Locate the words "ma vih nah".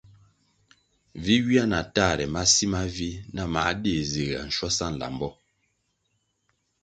2.73-3.47